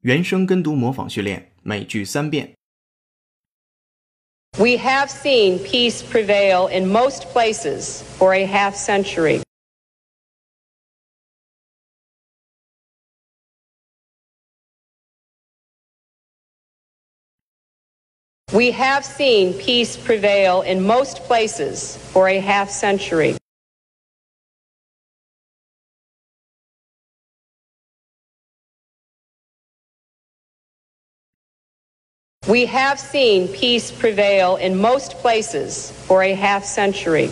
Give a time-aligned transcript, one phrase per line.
[0.00, 2.54] 原声跟读模仿训练，每句三遍。
[4.58, 9.40] We have seen peace prevail in most places for a half century.
[18.52, 23.34] We have seen peace prevail in most places for a half century.
[32.49, 37.31] We have seen peace prevail in most places for a half century.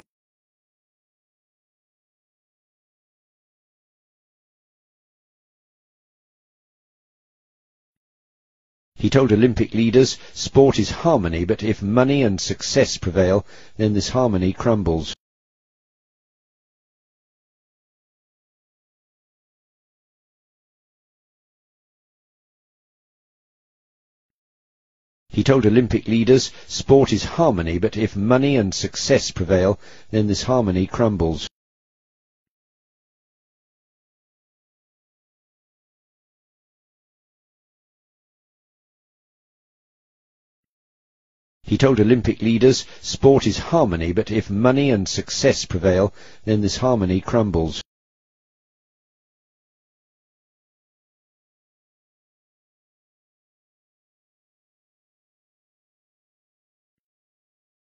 [8.93, 13.43] He told Olympic leaders, sport is harmony, but if money and success prevail,
[13.77, 15.15] then this harmony crumbles.
[25.37, 29.79] He told Olympic leaders, sport is harmony, but if money and success prevail,
[30.09, 31.47] then this harmony crumbles.
[41.61, 46.77] He told Olympic leaders, sport is harmony, but if money and success prevail, then this
[46.77, 47.83] harmony crumbles.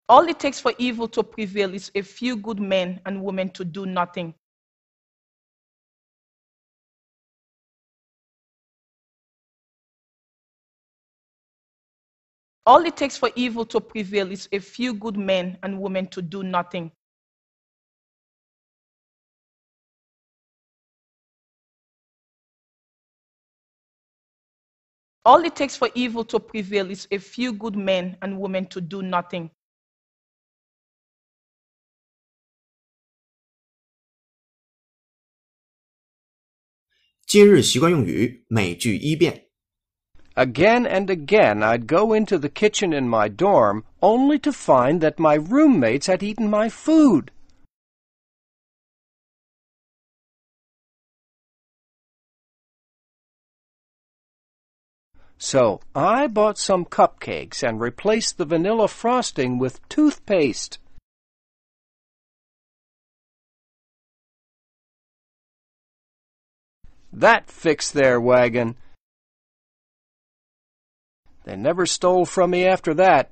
[0.08, 3.66] All it takes for evil to prevail is a few good men and women to
[3.66, 4.36] do nothing.
[12.68, 16.22] All it takes for evil to prevail is a few good men and women to
[16.22, 16.92] do nothing.
[25.26, 28.82] 'All it takes for evil to prevail is a few good men and women to
[28.82, 29.50] do nothing.
[37.27, 39.47] 今日习惯用语每句一遍。
[40.35, 45.19] Again and again I'd go into the kitchen in my dorm only to find that
[45.19, 47.31] my roommates had eaten my food.
[55.39, 60.79] So I bought some cupcakes and replaced the vanilla frosting with toothpaste.
[67.13, 68.77] That fixed their wagon.
[71.45, 73.29] They never stole from me after that.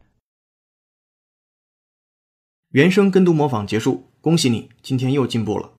[2.70, 5.71] 原声跟读模仿结束，恭喜你，今天又进步了。